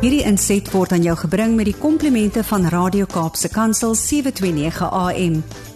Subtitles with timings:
[0.00, 5.34] Hierdie inset word aan jou gebring met die komplimente van Radio Kaapse Kansel 729 AM.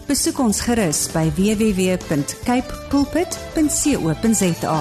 [0.08, 4.78] Besoek ons gerus by www.cape pulpit.co.za.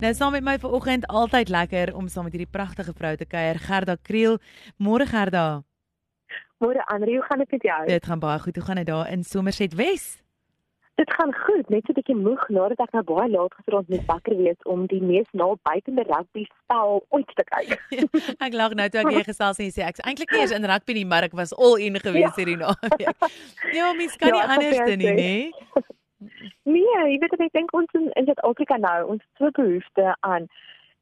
[0.00, 3.60] Nou saam met my vanoggend altyd lekker om saam met hierdie pragtige vrou te kuier,
[3.60, 4.40] Gerda Kriel.
[4.80, 5.60] Môre Gerda.
[6.56, 7.86] Môre Andrew, hoe gaan dit met jou?
[7.92, 8.56] Dit gaan baie goed.
[8.56, 10.16] Hoe gaan dit daar in Somerset Wes?
[10.96, 14.04] Dit gaan goed, net so 'n bietjie moeg nadat ek nou baie laat gisterond net
[14.08, 17.74] wakker wees om die mees nabuitende rugby spel ooit te kyk.
[18.46, 20.96] ek lag nou toe ek weer gesels en sê ek eintlik nie eens in rugby
[20.96, 22.36] nie, maar ek was all in gewees ja.
[22.36, 23.28] hierdie naweek.
[23.76, 25.36] ja, mens kan ja, nie anders doen nie, nê?
[26.66, 30.48] Nee, jy weet ek dink ons in Suid-Afrika nou, ons so behoefte aan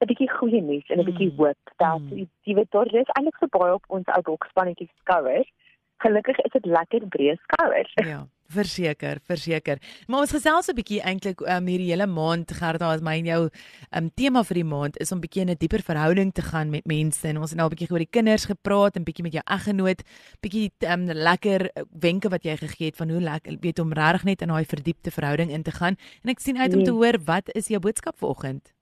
[0.02, 1.38] 'n bietjie goeie nuus en 'n bietjie mm.
[1.38, 2.27] hoop dat mm.
[2.45, 5.49] jy weet daar is eintlik so baie op ons ou bokspanetjies skouers.
[6.05, 7.93] Gelukkig is dit lekker breë skouers.
[7.95, 8.27] Ja.
[8.53, 9.79] Verseker, verseker.
[10.07, 13.48] Maar ons gesels 'n bietjie eintlik um, hierdie hele maand Gerda as my en jou
[13.97, 16.85] um, tema vir die maand is om bietjie in 'n dieper verhouding te gaan met
[16.87, 19.43] mense en ons het nou 'n bietjie oor die kinders gepraat en bietjie met jou
[19.46, 20.02] eggenoot,
[20.41, 24.43] bietjie um, lekker wenke wat jy gegee het van hoe lekker weet om regtig net
[24.43, 25.96] in daai verdiepte verhouding in te gaan.
[26.23, 27.01] En ek sien uit om te nee.
[27.01, 28.74] hoor wat is jou boodskap vanoggend?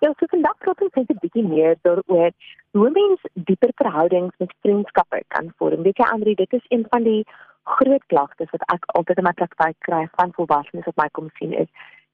[0.00, 2.32] Ja, so vandag praat ons net 'n bietjie meer daaroor
[2.72, 5.82] hoe mens dieper verhoudings met vriendskappe kan vorm.
[5.82, 7.24] Weet jy Andri, dit is een van die
[7.64, 11.52] groot klagtes wat ek altyd in my praktyk kry van volwassenes wat my kom sien
[11.52, 11.68] is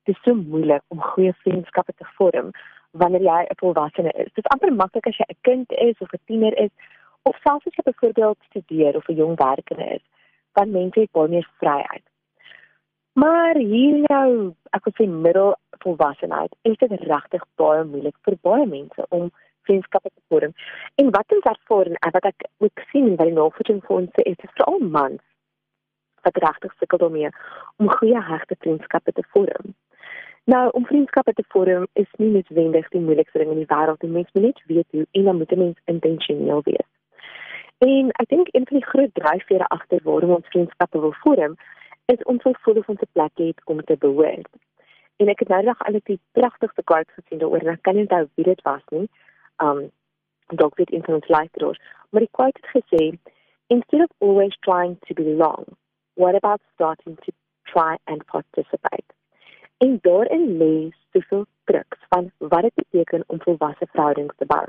[0.09, 2.53] dit is so moeilik om goeie vriendskappe te vorm
[3.03, 4.31] wanneer jy 'n volwassene is.
[4.35, 6.71] Dit is amper maklik as jy 'n kind is of 'n tiener is
[7.23, 10.05] of selfs as jy byvoorbeeld studeer of 'n jong werkende is,
[10.53, 12.05] dan mense het baie meer vryheid.
[13.13, 18.67] Maar hier nou, ek wil sê middel volwassenheid, is dit regtig baie moeilik vir baie
[18.67, 19.31] mense om
[19.63, 20.53] vriendskappe te vorm.
[20.95, 24.37] En wat ons ervaar en wat ek ook sien by die navorsing vir ons is,
[24.39, 25.23] is veral mans
[26.23, 27.31] wat regtig sukkel daarmee
[27.77, 29.75] om goeie hegte vriendskappe te vorm.
[30.45, 34.01] Nou, om vriendskappe te vorm is nie noodwendig die moeilikste ding in die wêreld.
[34.01, 36.89] Die mens moet net weet hoe en dan moet 'n mens intentioneel wees.
[37.79, 41.57] En ek dink een van die groot dryfvere agter waarom ons vriendskappe wil vorm,
[42.07, 44.49] is om te voel of ons 'n plek het om te behoort.
[45.17, 48.03] En ek het nou nog al die pragtigste quotes gesien daaroor en ek kan nie
[48.03, 49.09] onthou wie dit was nie.
[49.59, 49.91] Um
[50.47, 51.81] dalk weet van ons luisteraars,
[52.11, 53.19] maar die quote het gesê,
[53.67, 55.65] "Instead of always trying to belong,
[56.15, 57.33] what about starting to
[57.67, 59.07] try and participate?
[59.79, 64.67] En daarin lê soveel druk van wat dit beteken om volwasse verhoudings te bou.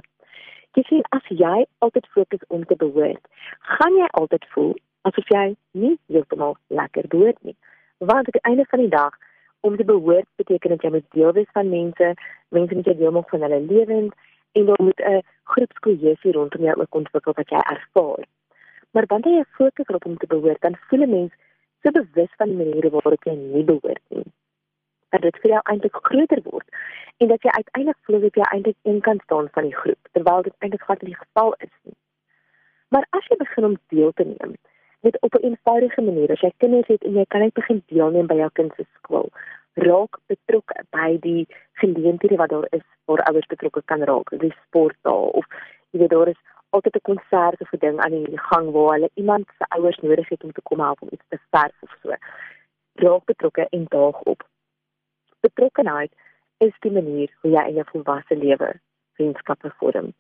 [0.72, 3.28] Jy sien as jy altyd fokus om te behoort,
[3.60, 4.72] gaan jy altyd voel
[5.10, 7.58] asof jy nie heeltemal lekker behoort nie.
[7.98, 9.18] Want aan die einde van die dag
[9.68, 12.14] om te behoort beteken dat jy moet deel wees van mense,
[12.50, 14.16] mense moet jy deel maak van hulle lewens
[14.58, 18.24] en dan moet 'n groepskohesie rondom jou ook ontwikkel wat jy ervaar.
[18.92, 21.34] Maar wanneer jy fokus op om te behoort, dan voel 'n mens
[21.82, 24.26] so bewus van die maniere waarop jy nie behoort nie.
[25.10, 26.68] Dat dit vir jou eintlik groter word
[27.18, 30.42] en dat jy uiteindelik voel dat jy eintlik een kan staan van die groep, terwyl
[30.42, 31.98] dit eintlik glad nie die geval is nie.
[32.88, 34.56] Maar as jy begin om deel te neem,
[35.02, 38.28] net op 'n eenvoudige manier, as jy kinders het en jy kan net begin deelneem
[38.28, 39.30] by jou kind se skool,
[39.74, 45.32] raak betrokke by die geleenthede wat daar is waar ouers betrokke kan raak, die sportdae
[45.40, 45.46] of
[45.92, 46.42] jy weet daar is
[46.76, 50.30] altyd 'n konsert of 'n ding aan die gang waar hulle iemand se ouers nodig
[50.30, 52.16] het om te kom help om iets te verf of so.
[52.94, 54.48] Raak betrokke en daag op.
[55.40, 56.14] Betrokkenheid
[56.58, 58.80] is die manier hoe jy in jou volwasse lewe
[59.14, 60.14] vriendskappe vorm.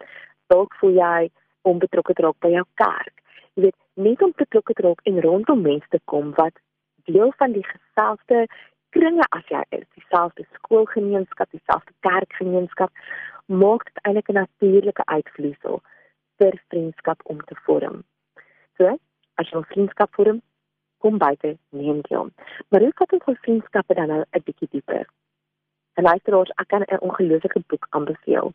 [0.47, 1.29] Dalk voel jy
[1.62, 3.16] om betrokke te raak by jou kerk.
[3.53, 6.59] Jy weet, net om betrokke te raak en rondom mense te kom wat
[7.03, 8.45] deel van die geselfde
[8.89, 12.91] kringe as jy is, dieselfde skoolgemeenskap, dieselfde kerkgemeenskap,
[13.45, 15.81] maak dit eintlik 'n natuurlike uitvloeisel
[16.41, 18.03] vir vriendskap om te vorm.
[18.78, 18.97] So,
[19.38, 20.41] as jy 'n vriendskap vorm,
[21.02, 22.31] kom buite neem hom.
[22.69, 25.06] Maar hoe kan ons vriendskappe dan nou 'n bietjie dieper?
[25.97, 28.53] En luisteraars, ek kan 'n ongelooflike boek aanbeveel.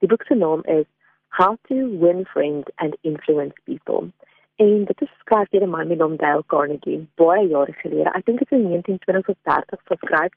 [0.00, 0.86] Die boek se naam is
[1.28, 4.10] How to Win Friends and Influence People.
[4.56, 8.10] En dit is skryf deur 'n man met hom Dale Carnegie, baie jare gelede.
[8.10, 10.32] Ek dink dit is in 1920 of 30 geskryf.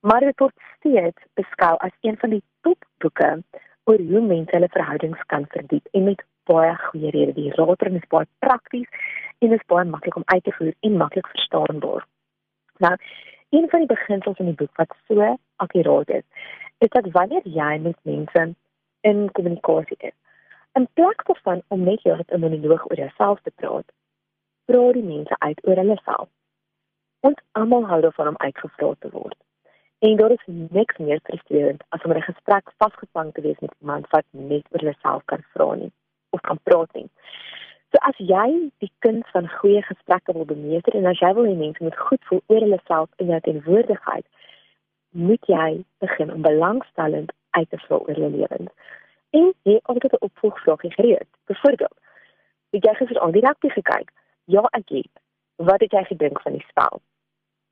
[0.00, 3.42] Maar dit word steeds beskou as een van die topboeke
[3.86, 7.34] oor hoe mense hulle verhoudings kan verdiep en met baie goeie redes.
[7.38, 8.88] Die raadring is baie prakties
[9.44, 12.06] en is baie maklik om uit te voer en maklik verstaanbaar.
[12.84, 12.94] Nou,
[13.54, 16.26] een van die beginsels in die boek wat so akkuraat is,
[16.78, 18.46] is dat wanneer jy met mense
[19.00, 20.16] in kommunikasie is,
[20.74, 23.88] in plaas daarvan om net jou 'n monoloog oor jouself te praat,
[24.64, 26.28] praat die mense uit oor hulle self.
[27.20, 29.45] Ons almal hou daarvan om uitgevra te word.
[29.98, 34.08] En daar is niks meer frustrerend as om 'n gesprek vasgevang te wees met iemand
[34.10, 35.92] wat net oor homself kan vra nie
[36.30, 37.08] of kan praat nie.
[37.90, 41.54] So as jy die kuns van goeie gesprekke wil bemeester en as jy wil hê
[41.56, 44.26] mense moet goed voel oor hulle self in jou teenwoordigheid,
[45.10, 48.72] moet jy begin om belangstellend, uit te vra oor hulle lewens.
[49.30, 51.28] En jy altyd 'n opvolgvraag gereed.
[51.46, 51.98] Byvoorbeeld,
[52.70, 54.10] het jy gister al rugby gekyk?
[54.44, 55.14] Ja, ek het.
[55.56, 57.00] Wat het jy gedink van die spel?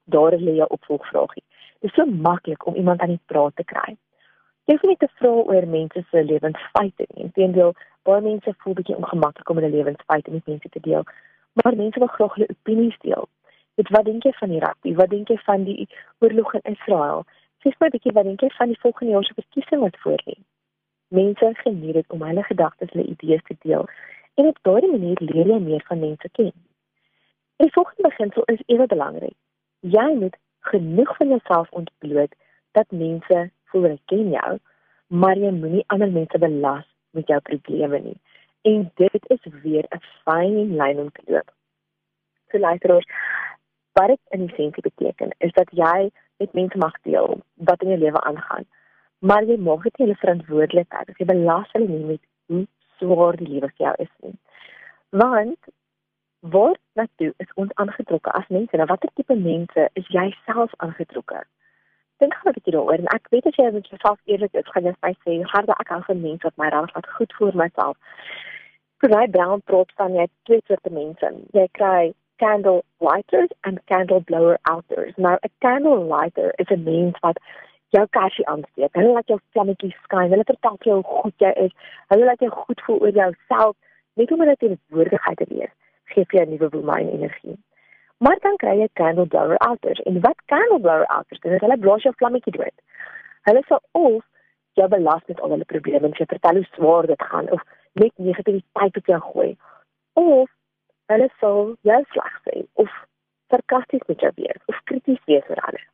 [0.05, 1.45] Daar lê jou opvolgvraagie.
[1.85, 3.91] Dit is so maklik om iemand aan die praat te kry.
[4.65, 7.27] Jy hoef nie te vra oor mense se lewensfeite nie.
[7.27, 7.75] Inteendeel,
[8.09, 11.05] baie mense voel bietjie ongemaklik om hulle lewensfeite met mense te deel,
[11.61, 13.29] maar mense wil graag hulle opinies deel.
[13.77, 14.95] Dit wat dink jy van die rugby?
[15.01, 15.85] Wat dink jy van die
[16.25, 17.21] oorlog in Israel?
[17.61, 20.39] Sê my bietjie wat dink jy van die volgende jaar se verkiesing wat voor lê?
[21.21, 23.85] Mense geniet dit om hulle gedagtes, hulle idees te deel
[24.41, 26.55] en op daardie manier leer jy meer van mense ken.
[27.61, 29.37] Die volgende beginsel is ewe belangrik.
[29.85, 30.41] Jy moet
[30.71, 32.35] genoeg van jouself ontbloot
[32.73, 34.53] dat mense voel hulle ken jou,
[35.07, 38.17] maar jy moenie ander mense belas met jou probleme nie.
[38.63, 41.51] En dit is weer 'n fyn lyn om te loop.
[42.51, 43.07] So luisterers,
[43.93, 47.99] wat dit in essensie beteken is dat jy met mense mag deel wat in jou
[47.99, 48.65] lewe aangaan,
[49.19, 52.67] maar jy mag dit nie hulle verantwoordelikheid as jy belas hulle nie met hoe
[52.99, 54.37] swaar die lewe vir jou is nie.
[55.09, 55.59] Want
[56.51, 58.77] word natuurlik is ons aangetrokke as mense.
[58.77, 61.45] Nou watter tipe mense is jy self aangetrokke?
[62.25, 64.85] dink gaan 'n bietjie daaroor en ek weet as jy met jouself eerlik is, gaan
[64.85, 67.97] jy sê, "Harde, ek hou van mense wat my raak wat goed vir myself."
[69.01, 71.27] Vir my brown prop staan jy twee soorte mense.
[71.53, 75.15] Jy kry candle lighters en candle blower outers.
[75.17, 77.39] Nou 'n candle lighter is 'n mens wat
[77.91, 78.93] jou kersie aansteek.
[78.95, 80.31] Hulle laat jou vlammetjies skyn.
[80.31, 81.73] Hulle vertel jou hoe goed jy is.
[82.09, 83.77] Hulle laat jou goed voel oor jouself.
[84.15, 85.75] Net om dit in woordigheid te wees,
[86.13, 87.57] gee vir jou nuwe woeline energie.
[88.25, 90.03] Maar dan kry jy candle blower outers.
[90.09, 92.77] En wat candle blower outers doen, is hulle blaas jou vlammetjie dood.
[93.49, 94.23] Hulle sal of
[94.79, 97.63] jou belas met al hulle probleme, jy vertel hoe swaar dit gaan of
[97.93, 99.51] net negativiteit op jou gooi.
[100.13, 100.51] Of
[101.13, 102.95] hulle sal jou sleg sê of
[103.53, 105.87] sarkasties met jou wees of krities wees oor alles.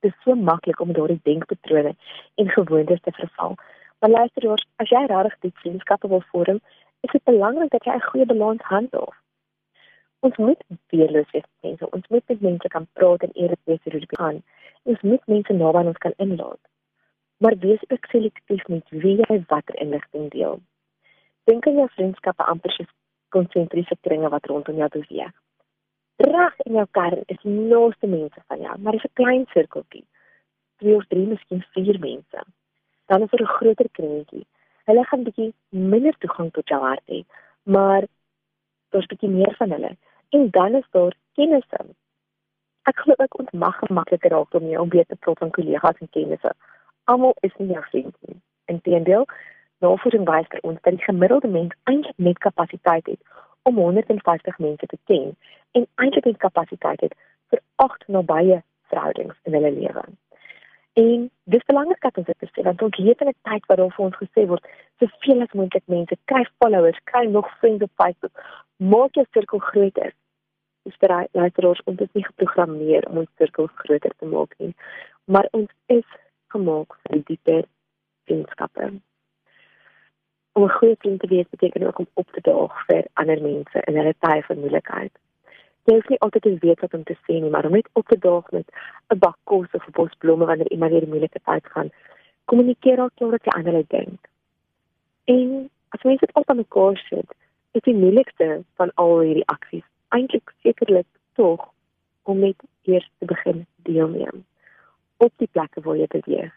[0.00, 1.94] Dit is so maklik om daardie denkpatrone
[2.34, 3.58] en gewoontes te verval.
[4.00, 6.62] Maar luister as jy regtig die vriendskappe wil vorm,
[7.00, 9.16] is dit belangrik dat jy 'n goeie balans handhaaf.
[10.20, 10.62] Ons moet
[10.92, 11.90] weerloos wees mense.
[11.90, 14.42] Ons moet met mense kan praat en eerlik wees oor dit gaan.
[14.82, 16.62] Ons moet mense naby ons kan inlaat.
[17.36, 20.60] Maar wees ook selektief met wie jy watter inligting deel.
[21.44, 22.92] Dink aan jou vriendskappe amper soos
[23.28, 25.32] konsentriese kringe wat rondom jou beweeg.
[26.16, 30.04] Reg in jou kern is naaste mense van jou maar dis 'n klein sirkeltjie.
[30.76, 32.40] Twee of drie miskien vier mense.
[33.06, 34.46] Dan is er 'n groter kringetjie
[34.90, 35.52] hulle gaan bietjie
[35.94, 37.24] minder toegang tot jou hart hê
[37.62, 38.04] maar
[38.90, 39.96] daar's bietjie meer van hulle
[40.28, 41.80] en dan is daar kennisse.
[42.82, 46.10] Ek glo ek ontmag makliker raak om jou om beter te praat van kollegas en
[46.16, 46.52] kennisse.
[47.04, 48.36] Almal is nie jou vriend nie.
[48.64, 49.26] Inteendeel,
[49.78, 53.20] navorsing wys dat ons dat die gemiddelde mens eintlik net kapasiteit het
[53.62, 55.36] om 150 mense te ken
[55.78, 57.14] en eintlik net kapasiteit het
[57.50, 58.62] vir 8 nabye
[58.92, 60.04] verhoudings in hulle lewe.
[60.92, 63.94] En dis belangrik dat ons dit besef want ons leef in 'n tyd waar daar
[63.96, 64.66] vir ons gesê word
[64.98, 68.34] soveel as moontlik mense kry followers, kry nog vriende op Facebook,
[68.76, 70.12] maak jou sirkel groter.
[70.82, 74.74] Is bereid luisteraars om dit nie geprogrammeer om ons sirkels groter te maak nie
[75.30, 76.06] maar ons is
[76.54, 77.64] gemaak vir dieper
[78.26, 78.86] vriendskappe.
[80.52, 83.78] Om 'n goeie vriend te wees beteken ook om op te daag vir ander mense
[83.88, 85.12] in hulle tye van moeilikheid
[85.88, 88.08] jy hoef nie altyd te weet wat om te sê nie maar om net op
[88.08, 88.68] te daag met
[89.14, 91.90] 'n bak kos of 'n bos blomme wanneer iemand deur 'n moeilike tyd gaan
[92.44, 94.20] kommunikeer ook wat jy aan hulle dink.
[95.24, 97.30] En as mense dit op mekaar sit
[97.72, 101.06] is die moeilikste van al hierdie aksies eintlik sekerlik
[101.38, 101.68] tog
[102.22, 104.44] om net eers te begin deelneem
[105.16, 106.52] op die plekke waar jy beweeg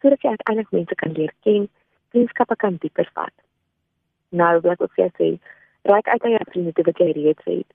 [0.00, 1.68] sodat jy uiteindelik mense kan leer ken
[2.10, 3.34] vriendskappe kan dieper vat.
[4.28, 5.28] Nou wat ek wil sê?
[5.82, 7.70] Raak uit jou vriende wat jy reeds het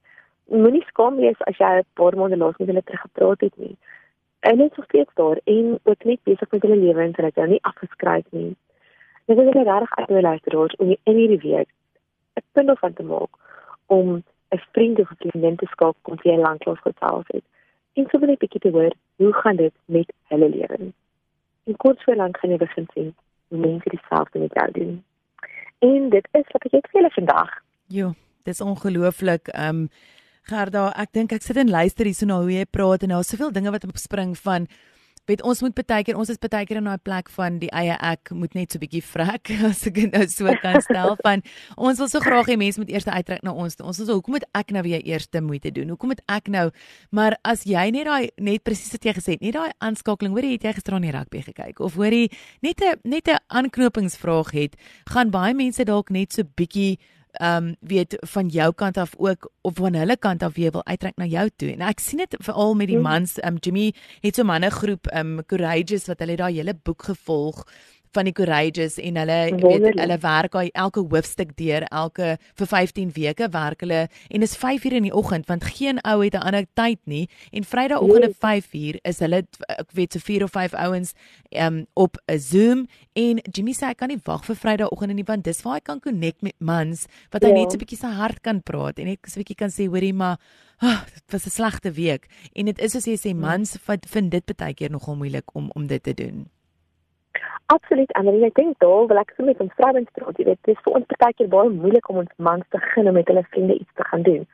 [0.50, 3.78] moenie skaam wees as jy 'n paar maande laas met hulle teruggepraat het nie
[4.40, 7.64] dit is steeds daar en ook net besig met hulle lewens en dat jy nie
[7.64, 8.56] afgeskryf nie
[9.28, 11.70] Dit is regtig uitwys luisteraars om in hierdie week
[12.40, 13.30] 'n punt van te maak
[13.86, 17.44] om 'n vriend of vriendin te skakel kom jy lanklaas gesels het.
[17.94, 20.78] En so wil ek bietjie te hoor, hoe gaan dit met hulle lewe?
[21.64, 23.16] En kort voor lank gaan jy begin sien
[23.48, 25.04] hoe mense dieselfde met jou doen.
[25.80, 27.52] En dit is wat ek het vir julle vandag.
[27.88, 28.14] Jo,
[28.44, 29.48] dis ongelooflik.
[29.48, 29.90] Ehm um,
[30.48, 33.50] Gerda, ek dink ek sit en luister hierso na hoe jy praat en daar's soveel
[33.52, 34.68] dinge wat opspring van
[35.28, 37.98] weet ons moet baie keer ons is baie keer in daai plek van die eie
[38.00, 41.44] ek moet net so bietjie vrek as ek nou so kan stel van
[41.76, 44.48] ons wil so graag hê mense moet eers uittrek na ons ons is hoekom moet
[44.56, 45.92] ek nou weer eerste moeite doen?
[45.92, 46.70] Hoekom moet ek nou?
[47.12, 50.48] Maar as jy net daai net presies wat jy gesê het net daai aanskakeling hoor
[50.48, 51.84] jy het jy gister aan die rugby gekyk?
[51.84, 52.32] Of hoor jy
[52.64, 54.80] net 'n net 'n aanknopingsvraag het
[55.12, 56.96] gaan baie mense dalk net so bietjie
[57.32, 60.86] ehm um, weet van jou kant af ook of van hulle kant af weer wil
[60.86, 61.72] uitreik na jou toe.
[61.72, 63.08] En ek sien dit veral met die mhm.
[63.10, 66.54] mans, ehm um, Jimmy het so 'n manne groep ehm um, Courageous wat hulle daai
[66.54, 67.66] hele boek gevolg
[68.18, 73.14] van die courageous en hulle weet hulle werk al elke hoofstuk deur elke vir 15
[73.16, 76.46] weke werk hulle en is 5 uur in die oggend want geen ou het 'n
[76.50, 80.74] ander tyd nie en Vrydagoggende 5 uur is hulle ek weet so 4 of 5
[80.74, 81.14] ouens
[81.52, 85.44] um, op 'n Zoom en Jimmy sê ek kan nie wag vir Vrydagoggend nie want
[85.44, 87.56] dis waar hy kan connect met mans wat hy ja.
[87.56, 89.88] net so 'n bietjie sy hart kan praat en net so 'n bietjie kan sê
[89.88, 90.38] hoorie maar
[90.82, 93.36] oh, dit was 'n slegte week en dit is as jy sê ja.
[93.36, 96.57] mans vind dit baie keer nogal moeilik om om dit te doen.
[97.74, 100.38] Absoluut, Annelie, ek dink daar wil ek sommer met ons vrouens praat.
[100.40, 103.18] Jy weet, dit is vir ons partykeer baie moeilik om ons mans te begin om
[103.20, 104.46] met hulle vriende iets te gaan doen.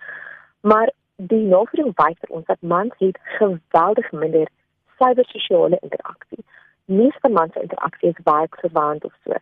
[0.71, 0.89] Maar
[1.33, 4.49] die navorsing wys vir ons dat mans het geweldig minder
[4.97, 6.41] cybersosiale interaksie.
[6.89, 9.37] Mees van mans se interaksie is baie verwaand of so.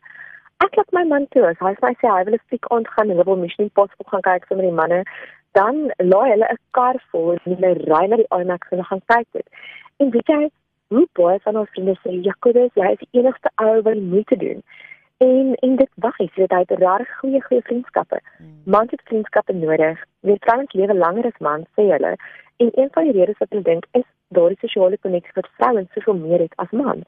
[0.67, 3.23] Ek laat my man toe, as hy sê hy wil 'n fik aand gaan en
[3.23, 5.03] hy wil Mission Impossible gaan kyk sommer die manne,
[5.55, 9.05] dan laai hulle 'n kar vol en hulle ry na die IMAX en hulle gaan
[9.13, 9.47] kyk dit.
[10.03, 10.51] En weet jy,
[10.91, 14.33] hoe baie van ons vriende sê Jakobus, jy is die enigste ou wat jy moet
[14.43, 14.59] doen.
[15.21, 18.19] En en dit wys dat hy 'n regtig goeie goeie vriendskappe.
[18.37, 18.61] Hmm.
[18.65, 19.97] Mans het vriendskappe nodig.
[20.19, 22.15] Wie vrouens lewe langer as mans, sê hulle.
[22.57, 26.17] En een van die redes wat hulle dink is daardie sosiale koneksie wat vrouens soveel
[26.23, 27.05] meer het as mans.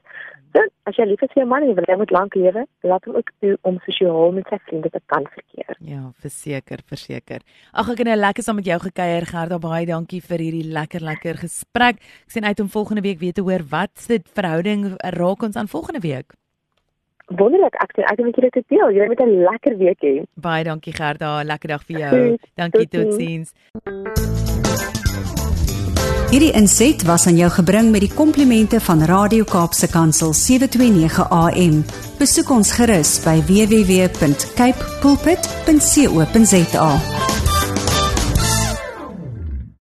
[0.52, 2.36] So, as jy lief is vir jou man en jy wil hê hy moet lank
[2.38, 5.74] lewe, laat hom ook toe om sosiaal met sy vriende te kan verkeer.
[5.80, 7.42] Ja, verseker, verseker.
[7.72, 11.02] Ag ek het nou lekker saam met jou gekuier Gerda, baie dankie vir hierdie lekker
[11.02, 11.98] lekker gesprek.
[11.98, 15.68] Ek sien uit om volgende week weer te hoor wat se verhouding raak ons aan
[15.68, 16.38] volgende week.
[17.32, 18.90] Wonderlik, ek sien uit om julle te deel.
[18.92, 20.22] Julle moet 'n lekker week hê.
[20.34, 22.36] Baie dankie Gerda, lekker dag vir jou.
[22.54, 23.52] Dankie totsiens.
[26.30, 31.84] Hierdie inset was aan jou gebring met die komplimente van Radio Kaapse Kansel 729 AM.
[32.18, 36.90] Besoek ons gerus by www.cape pulpit.co.za.